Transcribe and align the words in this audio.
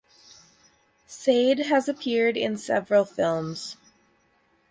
Sade 1.05 1.59
has 1.59 1.87
appeared 1.87 2.35
in 2.35 2.57
several 2.57 3.05
films. 3.05 3.77